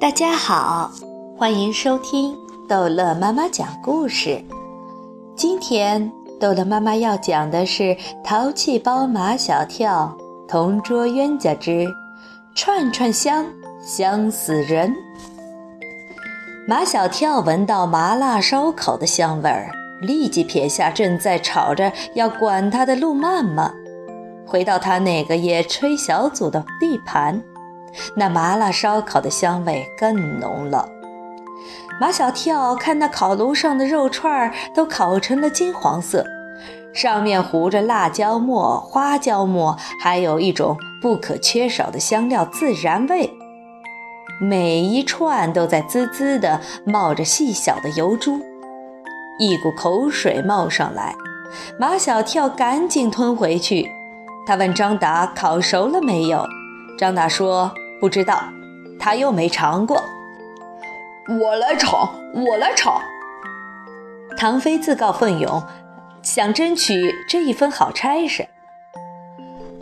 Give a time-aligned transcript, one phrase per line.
[0.00, 0.92] 大家好，
[1.36, 2.32] 欢迎收听
[2.68, 4.40] 逗乐妈妈讲故事。
[5.34, 7.82] 今天逗乐妈妈要讲的是
[8.22, 10.16] 《淘气包马小跳
[10.46, 11.84] 同桌冤家之
[12.54, 13.44] 串串香
[13.82, 14.88] 香死人》。
[16.68, 23.74] 马小跳闻到麻辣烧烤的香味儿，立即撇下正在吵着要管他的路曼曼，
[24.46, 27.42] 回到他那个野炊小组的地盘。
[28.14, 30.88] 那麻辣烧烤的香味更浓了。
[32.00, 36.24] 马小跳看那烤炉上的肉串都烤成了金黄色，
[36.94, 43.30] 上面糊着辣椒末、花椒末，还有一种不可缺少的香料——孜然味。
[44.40, 48.40] 每一串都在滋滋地冒着细小的油珠，
[49.40, 51.16] 一股口水冒上来。
[51.78, 53.90] 马小跳赶紧吞回去。
[54.46, 56.46] 他问张达：“烤熟了没有？”
[56.96, 58.42] 张达说：“不知道，
[58.98, 60.02] 他又没尝过。”
[61.40, 63.00] 我来尝，我来尝。
[64.36, 65.62] 唐飞自告奋勇，
[66.22, 68.48] 想争取这一分好差事。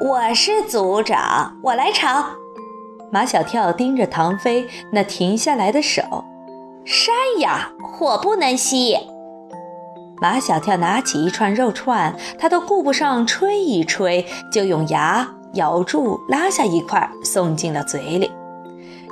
[0.00, 2.36] 我是组长，我来尝。
[3.10, 6.02] 马小跳盯着唐飞那停下来的手，
[6.84, 8.98] 山呀，火不能熄。
[10.20, 18.30] 马小跳拿起一串肉串，他都顾不上吹一吹，就用牙咬住，拉下一块，送进了嘴里。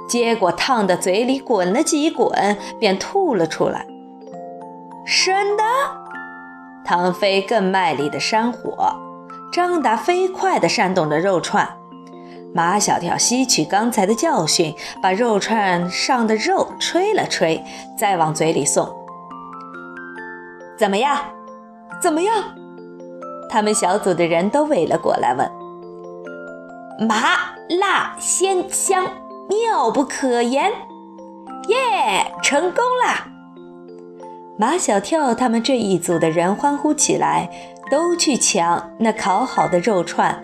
[0.09, 3.87] 结果烫的嘴里滚了几滚，便吐了出来。
[5.07, 5.63] 生的，
[6.85, 8.95] 唐飞更卖力的扇火，
[9.53, 11.69] 张达飞快的扇动着肉串。
[12.53, 17.63] 马小跳吸取刚才的教训，把肉串上的肉吹了吹，
[17.97, 18.89] 再往嘴里送。
[20.77, 21.17] 怎么样？
[22.03, 22.35] 怎么样？
[23.49, 25.49] 他们小组的人都围了过来问
[27.01, 29.11] ：“麻辣鲜香。”
[29.51, 30.71] 妙不可言，
[31.67, 32.33] 耶！
[32.41, 33.27] 成功啦！
[34.57, 37.51] 马小跳他们这一组的人欢呼起来，
[37.91, 40.41] 都去抢那烤好的肉串，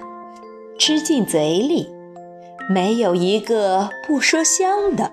[0.77, 1.89] 吃进嘴里，
[2.69, 5.13] 没有一个不说香的，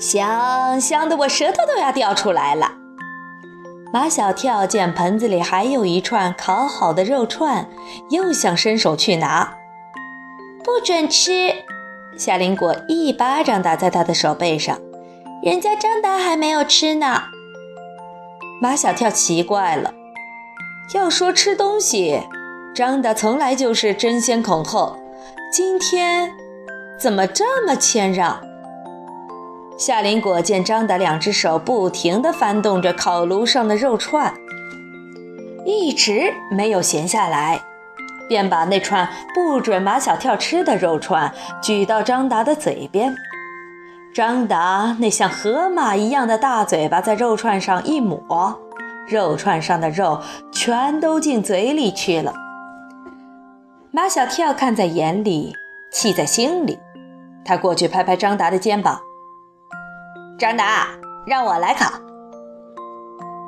[0.00, 2.72] 香香的，我舌头都要掉出来了。
[3.92, 7.68] 马小跳见盆子里还有一串烤好的肉串，
[8.10, 9.54] 又想伸手去拿，
[10.70, 11.52] 不准吃！
[12.16, 14.78] 夏林果一巴掌打在他的手背上，
[15.42, 17.24] 人家张达还没有吃呢。
[18.62, 19.92] 马小跳奇怪了，
[20.94, 22.22] 要说吃东西，
[22.72, 24.96] 张达从来就是争先恐后，
[25.52, 26.30] 今天
[27.00, 28.40] 怎么这么谦让？
[29.76, 34.32] 夏林果见张达两只手不停地翻动着烤炉上的肉串，
[35.66, 37.60] 一直没有闲下来。
[38.30, 43.12] 便把那串不准马小跳吃的肉串举到张达的嘴边，
[44.14, 48.56] 张达那像河马一样的大嘴巴在肉串上一抹，
[49.08, 50.20] 肉串上的肉
[50.52, 52.32] 全都进嘴里去了。
[53.90, 55.52] 马小跳看在眼里，
[55.92, 56.78] 气在心里，
[57.44, 59.00] 他过去拍拍张达的肩膀
[60.38, 60.86] ：“张达，
[61.26, 61.90] 让我来烤。”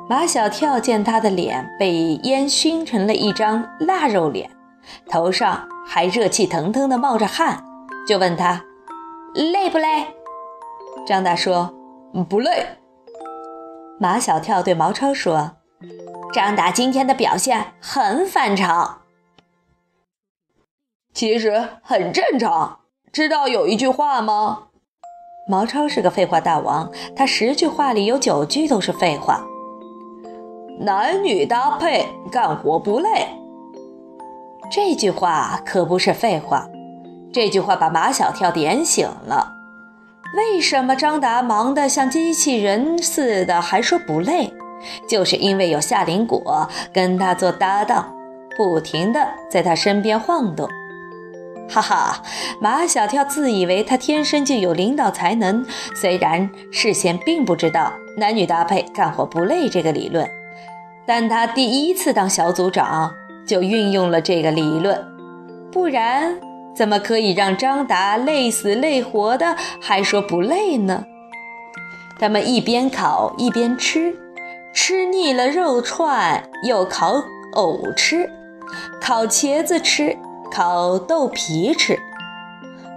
[0.09, 4.49] 马小跳见他的脸被烟熏成了一张腊肉脸。
[5.09, 7.63] 头上还热气腾腾的冒着汗，
[8.07, 8.63] 就问他
[9.33, 10.07] 累不累？
[11.05, 11.73] 张大说
[12.29, 12.65] 不累。
[13.99, 15.57] 马小跳对毛超说
[16.33, 19.01] ：“张达今天的表现很反常，
[21.13, 22.79] 其实很正常。
[23.11, 24.69] 知道有一句话吗？
[25.47, 29.45] 毛超是个废话大王，他十句话里有九句都是废话。
[30.79, 33.27] 男女搭配，干活不累。”
[34.71, 36.67] 这句话可不是废话，
[37.31, 39.53] 这句话把马小跳点醒了。
[40.35, 44.51] 为什么张达忙得像机器人似的，还说不累？
[45.07, 48.11] 就是因为有夏林果跟他做搭档，
[48.57, 49.19] 不停地
[49.49, 50.67] 在他身边晃动。
[51.69, 52.23] 哈哈，
[52.59, 55.63] 马小跳自以为他天生就有领导才能，
[55.95, 60.27] 虽然事先并不知道男女搭配干活不累这个理论，
[61.05, 63.13] 但他第一次当小组长。
[63.45, 65.05] 就运用了这个理论，
[65.71, 66.39] 不然
[66.75, 71.05] 怎么可以让张达累死累活的还说不累呢？
[72.19, 74.15] 他们一边烤一边吃，
[74.73, 77.23] 吃腻了肉串又烤
[77.53, 78.29] 藕吃，
[79.01, 80.17] 烤茄子吃，
[80.51, 81.99] 烤豆皮吃，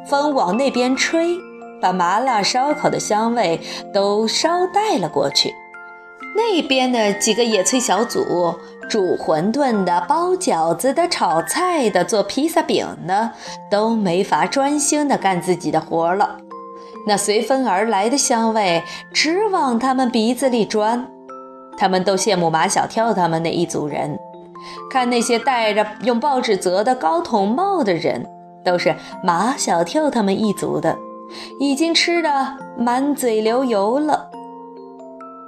[0.06, 1.36] 风往那边吹，
[1.80, 3.60] 把麻辣烧烤的香味
[3.92, 5.52] 都捎带了过去。
[6.36, 8.54] 那边的几个野炊小组。
[8.88, 13.32] 煮馄饨的、包饺子的、炒菜的、做披萨饼的，
[13.70, 16.38] 都没法专心的干自己的活了。
[17.06, 21.08] 那随风而来的香味直往他们鼻子里钻。
[21.78, 24.18] 他们都羡慕马小跳他们那一组人，
[24.90, 28.26] 看那些戴着用报纸折的高筒帽的人，
[28.64, 30.96] 都是马小跳他们一族的，
[31.60, 34.30] 已经吃得满嘴流油了。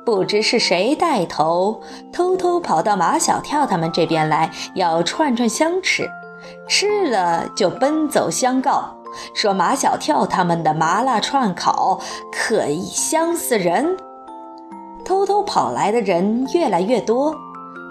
[0.09, 6.09] 不知是谁带头，偷偷跑到马小跳他们这边来要串串香吃，
[6.67, 8.97] 吃了就奔走相告，
[9.35, 12.01] 说马小跳他们的麻辣串烤
[12.33, 13.99] 可以香死人。
[15.05, 17.37] 偷偷跑来的人越来越多，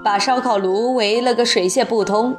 [0.03, 2.35] 把烧烤炉围了个水泄不通。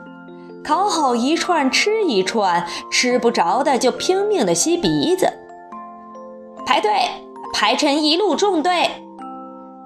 [0.64, 5.32] 烤好一串吃一串，吃不着的就拼命的吸鼻子。
[6.66, 6.90] 排队，
[7.54, 9.04] 排成一路纵队。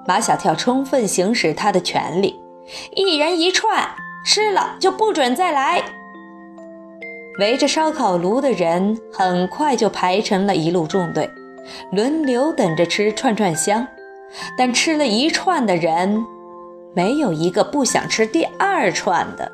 [0.07, 2.41] 马小跳充分行使他的权利，
[2.95, 3.89] 一人一串，
[4.25, 5.83] 吃了就不准再来。
[7.39, 11.31] 围着烧烤炉的人很快就排成了一路纵队，
[11.93, 13.87] 轮流等着吃串串香。
[14.57, 16.25] 但吃了一串的人，
[16.95, 19.53] 没有一个不想吃第二串的，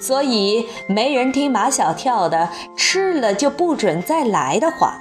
[0.00, 5.00] 所以没人听马小跳的“吃了就不准再来”的话。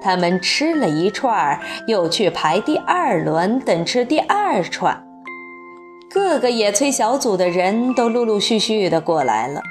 [0.00, 5.04] 他们吃了一串，又去排第二轮，等吃第二串。
[6.10, 9.62] 各个野炊小组的人都陆陆续续的过来了。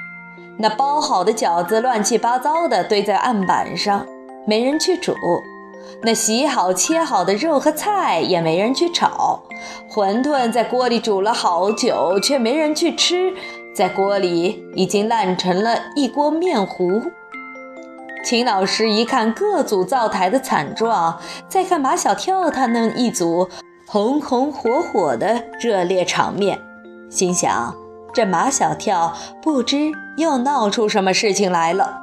[0.58, 4.06] 那包好的饺子乱七八糟的堆在案板上，
[4.46, 5.12] 没人去煮；
[6.02, 9.42] 那洗好切好的肉和菜也没人去炒。
[9.90, 13.32] 馄饨在锅里煮了好久，却没人去吃，
[13.74, 17.02] 在锅里已经烂成了一锅面糊。
[18.24, 21.18] 秦老师一看各组灶台的惨状，
[21.48, 23.48] 再看马小跳他那一组
[23.86, 26.58] 红红火火的热烈场面，
[27.08, 27.74] 心想：
[28.12, 32.00] 这马小跳不知又闹出什么事情来了。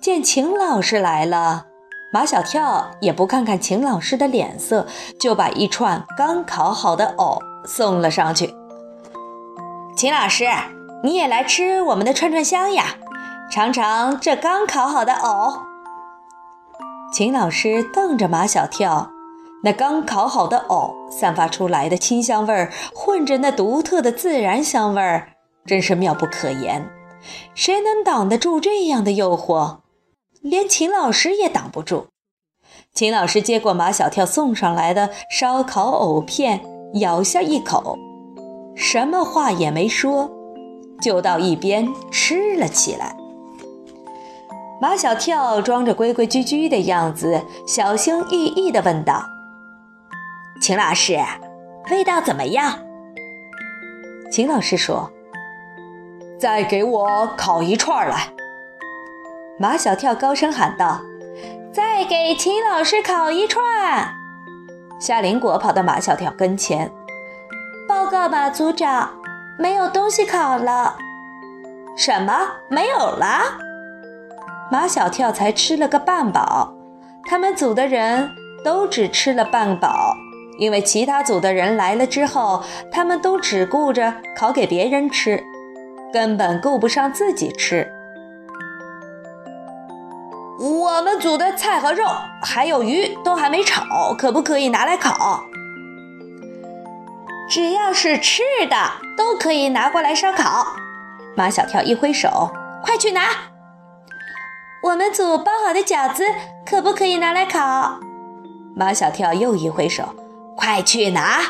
[0.00, 1.66] 见秦老师来了，
[2.12, 4.86] 马小跳也不看看秦老师的脸色，
[5.20, 8.54] 就把一串刚烤好的藕送了上去。
[9.96, 10.46] 秦老师，
[11.02, 12.94] 你也来吃我们的串串香呀？
[13.50, 15.62] 尝尝这刚烤好的藕。
[17.10, 19.10] 秦老师瞪着马小跳，
[19.64, 25.30] 那刚烤好的藕散发出来的清香味儿，混着那独特的自然香味儿，
[25.64, 26.90] 真是妙不可言。
[27.54, 29.78] 谁能挡得住这样的诱惑？
[30.42, 32.08] 连秦老师也挡不住。
[32.92, 36.60] 秦老师接过马小跳送上来的烧烤藕片，
[37.00, 37.96] 咬下一口，
[38.76, 40.30] 什么话也没说，
[41.00, 43.16] 就到一边吃了起来。
[44.80, 49.24] 马小跳装着规规矩矩的样子，小心翼翼地问道
[50.62, 51.18] ：“秦老师，
[51.90, 52.78] 味道怎么样？”
[54.30, 55.10] 秦老师说
[56.38, 58.32] ：“再给我烤一串来。”
[59.58, 61.00] 马小跳高声喊道
[61.74, 63.64] ：“再给秦老师烤一串！”
[65.00, 66.92] 夏林果跑到马小跳跟前
[67.88, 69.10] ：“报告马组长，
[69.58, 70.96] 没有东西烤了。
[71.98, 72.32] ”“什么？
[72.68, 73.58] 没有了？”
[74.70, 76.74] 马小跳才吃了个半饱，
[77.24, 78.30] 他们组的人
[78.62, 80.14] 都只吃了半饱，
[80.58, 82.62] 因为其他组的人来了之后，
[82.92, 85.42] 他们都只顾着烤给别人吃，
[86.12, 87.90] 根本顾不上自己吃。
[90.60, 92.04] 我们组的菜和肉
[92.42, 95.44] 还有鱼都还没炒，可不可以拿来烤？
[97.48, 98.76] 只要是吃的
[99.16, 100.66] 都可以拿过来烧烤。
[101.34, 102.50] 马小跳一挥手
[102.84, 103.22] ：“快去拿！”
[104.80, 106.24] 我们组包好的饺子
[106.64, 107.98] 可不可以拿来烤？
[108.76, 110.04] 马小跳又一挥手
[110.56, 111.40] ：“快去拿！”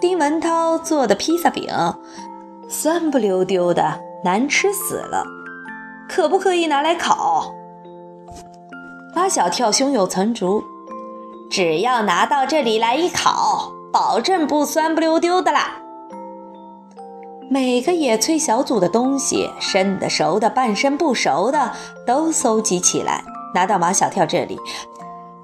[0.00, 1.66] 丁文涛做的披萨饼，
[2.68, 5.24] 酸不溜丢的，难吃死了，
[6.08, 7.52] 可不可以拿来烤？
[9.16, 10.62] 马小跳胸有成竹
[11.50, 15.82] ：“只要拿到这里来一烤，保证不酸不溜丢的啦。”
[17.50, 21.72] 每个野炊小组的东西，生的、熟的、半生不熟的，
[22.06, 23.24] 都搜集起来，
[23.54, 24.58] 拿到马小跳这里，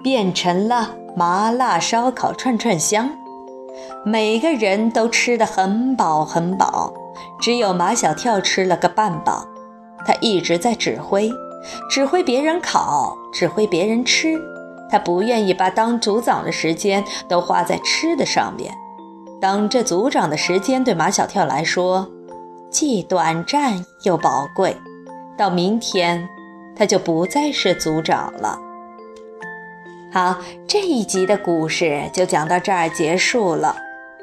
[0.02, 3.08] 变成了麻辣烧烤串串香。
[4.04, 6.92] 每个人都吃得很饱很饱，
[7.40, 9.46] 只有马小跳吃了个半饱。
[10.06, 11.32] 他一直在指挥，
[11.88, 14.38] 指挥别人烤，指挥别人吃。
[14.90, 18.74] 他不愿意把当组长的时间都花在吃的上面。
[19.44, 22.10] 当这组长的时间对马小跳来说，
[22.70, 24.74] 既短暂又宝贵。
[25.36, 26.26] 到明天，
[26.74, 28.58] 他就不再是组长了。
[30.10, 33.76] 好，这一集的故事就讲到这儿结束了。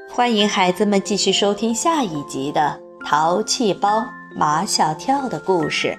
[0.09, 4.03] 欢迎孩子们继续收听下一集的《淘气包
[4.35, 5.95] 马小跳》的故事。